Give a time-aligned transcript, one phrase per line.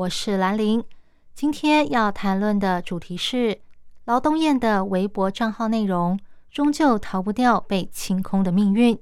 [0.00, 0.82] 我是兰陵。
[1.34, 3.60] 今天要谈论的主题是
[4.06, 6.18] 劳动燕的微博账号内容，
[6.50, 8.98] 终究逃不掉被清空的命运。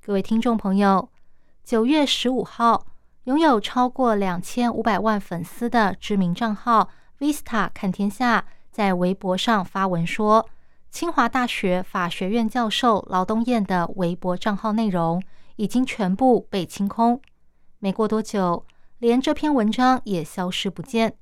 [0.00, 1.10] 各位听众朋友，
[1.64, 2.86] 九月十五号，
[3.24, 10.48] 拥有超过两千五百万粉丝的知名账号 Vista 看天下在微博上发文说。
[10.92, 15.20] 清华大学法学院教授劳东燕的微博账号内容
[15.56, 17.20] 已经全部被清空，
[17.80, 18.64] 没过多久，
[19.00, 21.16] 连这篇文章也消失不见。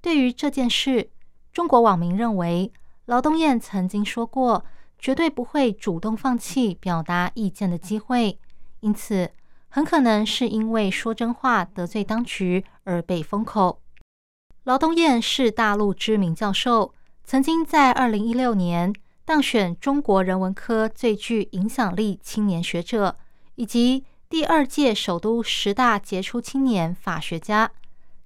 [0.00, 1.10] 对于这件事，
[1.52, 2.72] 中国网民认为，
[3.04, 4.64] 劳东燕曾经说过
[4.98, 8.38] 绝对不会主动放弃表达意见的机会，
[8.80, 9.30] 因此
[9.68, 13.82] 很可能是因为说真话得罪当局而被封口。
[14.64, 16.94] 劳东燕是大陆知名教授。
[17.24, 18.90] 曾经在二零一六年
[19.24, 23.16] 当选中国人文科最具影响力青年学者，
[23.56, 27.70] 以及第二届首都十大杰出青年法学家。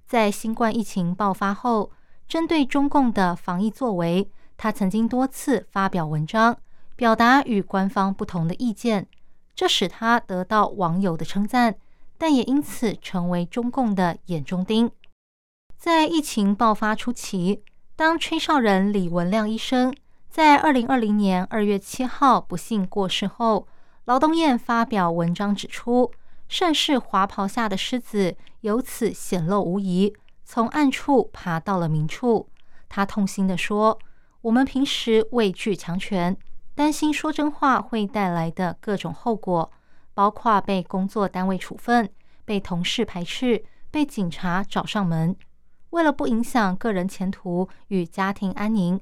[0.05, 1.91] 在新冠疫情爆发后，
[2.27, 6.57] 针对中共的防疫作为，他曾经多次发表文章，
[6.97, 9.07] 表达与官方不同的意见，
[9.55, 11.75] 这使他得到网友的称赞，
[12.17, 14.91] 但也因此成为中共的眼中钉。
[15.77, 17.63] 在疫情爆发初期。
[17.95, 19.95] 当吹哨人李文亮医生
[20.27, 23.67] 在二零二零年二月七号不幸过世后，
[24.05, 26.11] 劳东燕发表文章指出，
[26.49, 32.49] 盛世华袍下的狮子由此显露无遗，从暗处爬到了明处。
[32.89, 33.97] 他痛心地说
[34.41, 36.35] ：“我们平时畏惧强权，
[36.75, 39.71] 担心说真话会带来的各种后果，
[40.13, 42.09] 包括被工作单位处分、
[42.43, 45.33] 被同事排斥、被警察找上门。”
[45.91, 48.99] 为了不影响个人前途与家庭安宁，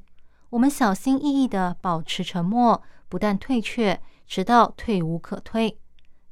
[0.52, 4.00] 我们小心翼翼地保持沉默，不但退却，
[4.32, 5.78] 直到退无可退。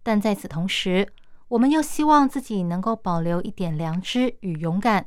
[0.02, 1.06] 但在此同时，
[1.50, 5.06] 我们又希望自己能够保留一点良知与勇敢，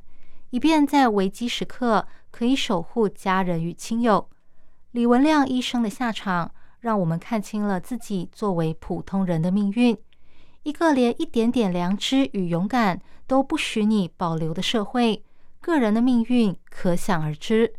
[0.51, 4.29] 以便在危机时刻可以守护家人与亲友。
[4.91, 9.97] 李文亮医生的下场，让我们看清了自己作为普通人的命运。
[10.65, 15.25] 一个连一点点良知与勇敢都不许你保留的社会。
[15.63, 17.73] 个人的命运可想而知，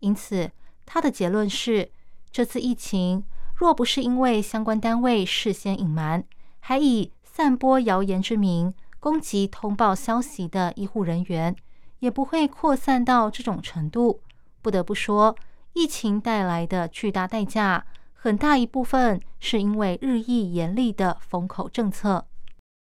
[0.00, 0.50] 因此
[0.84, 1.90] 他的结论是：
[2.30, 3.24] 这次疫情
[3.60, 6.24] 若不是因为相关单位事先隐瞒，
[6.60, 11.54] 还以散播谣言之名攻击通报消息的医护人员，
[11.98, 14.22] 也不会扩散到这种程度。
[14.62, 15.36] 不得不说，
[15.74, 17.84] 疫情带来的巨大代价，
[18.14, 22.26] 很大一部分是因为日益严厉的封口政策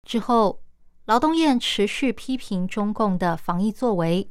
[0.09, 0.61] 之后。
[1.05, 4.27] 劳动燕持续批评中共的防疫作为，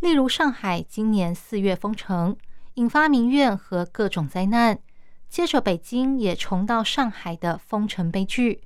[0.00, 2.36] 例如上海今年四月封城，
[2.74, 4.76] 引发民怨和各种灾难；
[5.28, 8.62] 接着北京也重蹈上海的封城悲剧。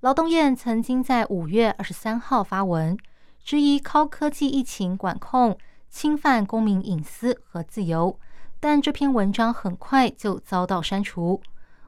[0.00, 2.96] 劳动燕曾经在五月二十三号发文，
[3.42, 5.56] 质疑高科技疫情管控
[5.88, 8.18] 侵犯公民隐私和自由，
[8.60, 11.40] 但这篇文章很快就遭到删除。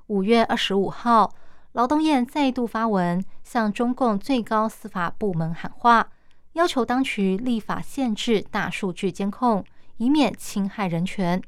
[0.09, 1.35] 五月二十五号。
[1.73, 6.09] 劳动燕再度发文，向中共最高司法部门喊话，
[6.53, 9.65] 要求当局立法限制大数据监控，
[9.97, 11.43] 以免侵害人权。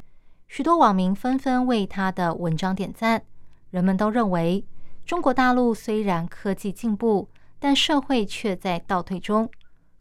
[0.48, 3.22] 许多网民纷纷为他的文章点赞。
[3.70, 4.64] 人们都认为，
[5.04, 9.50] 中国大陆虽然科技进步，但社会却在倒退中。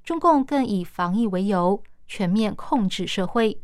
[0.04, 3.60] 中共更以防疫为由，全面控制社会。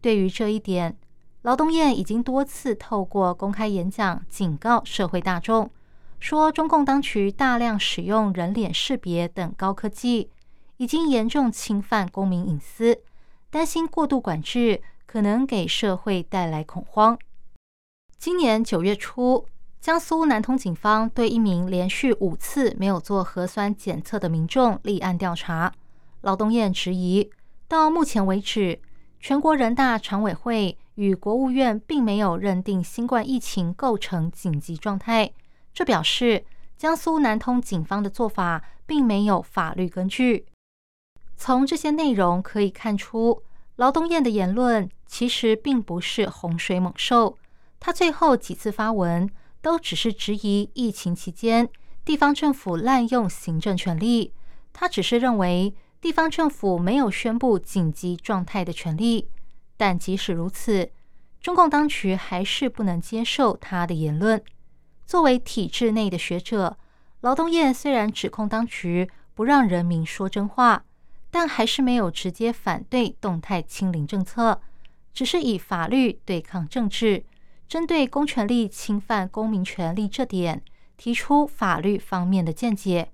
[0.00, 0.96] 对于这一点，
[1.42, 5.70] 劳东燕已经多次透过公开演讲警告社会大众。
[6.18, 10.30] 说中共当局大量使用人脸识别等高科技，
[10.78, 12.98] 已经严重侵犯公民隐私，
[13.50, 17.18] 担心过度管制可能给社会带来恐慌。
[18.18, 19.46] 今年九月初，
[19.80, 25.72] 江苏南通警方对一名连续五次没有做核酸检测的民众立案调查。
[26.22, 27.30] 劳东燕质疑，
[27.68, 28.80] 到目前为止，
[29.20, 35.30] 全国人大常委会与国务院并没有认定新冠疫情构成紧急状态。
[35.72, 36.44] 这表示
[36.76, 40.46] 江苏南通警方的做法并没有法律根据。
[41.36, 43.42] 从这些内容可以看出，
[43.76, 47.38] 劳东燕的言论其实并不是洪水猛兽。
[47.78, 49.30] 他最后几次发文
[49.60, 51.68] 都只是质疑疫情期间
[52.04, 54.32] 地方政府滥用行政权力。
[54.72, 59.28] 他只是认为地方政府没有宣布紧急状态的权利。
[59.76, 60.90] 但即使如此，
[61.40, 64.42] 中共当局还是不能接受他的言论。
[65.04, 66.78] 作为体制内的学者，
[67.20, 70.85] 劳动燕虽然指控当局不让人民说真话，
[71.38, 74.58] 但还是没有直接反对动态清零政策，
[75.12, 77.26] 只是以法律对抗政治，
[77.68, 80.62] 针对公权力侵犯公民权利这点
[80.96, 83.10] 提出法律方面的见解。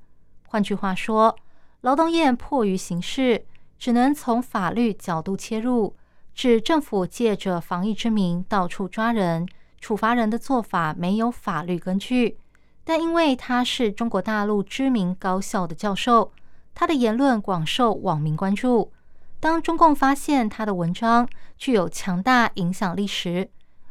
[0.46, 1.36] 换句话说，
[1.80, 3.44] 劳动燕迫于形势，
[3.76, 5.96] 只能从法律角度切入。
[6.32, 9.48] 指政府借着防疫之名到处抓人、
[9.80, 12.38] 处罚人的做法没有法律根据，
[12.84, 16.30] 但因为他是中国大陆知名高校的教授，
[16.74, 18.92] 他的言论广受网民关注。
[19.40, 21.28] 当中共发现他的文章
[21.58, 23.50] 具有强大影响力时，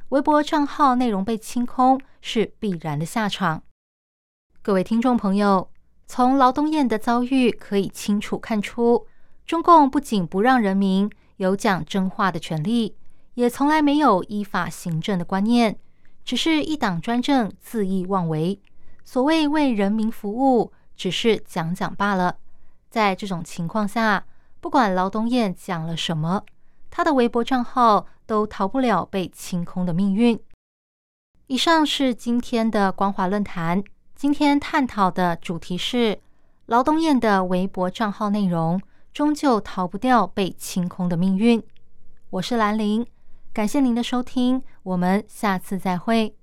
[0.09, 3.63] 微博账号内容被清空是必然的下场。
[4.61, 5.69] 各位听众朋友，
[6.07, 9.07] 从劳东燕的遭遇可以清楚看出，
[9.45, 11.09] 中共不仅不让人民。
[11.37, 12.95] 有讲真话的权利，
[13.33, 15.75] 也从来没有依法行政的观念，
[16.23, 18.61] 只是一党专政、恣意妄为。
[19.03, 22.37] 所谓为人民服务，只是讲讲罢了。
[22.91, 24.25] 在这种情况下，
[24.59, 26.43] 不管劳东燕讲了什么，
[26.91, 30.39] 他的微博账号都逃不了被清空的命运。
[31.47, 33.83] 以上是今天的光华论坛，
[34.13, 36.19] 今天探讨的主题是
[36.67, 38.79] 劳东燕的微博账号内容。
[39.13, 41.61] 终究逃不掉被清空的命运。
[42.29, 43.05] 我是兰陵，
[43.51, 46.33] 感谢您的收听，我们下次再会。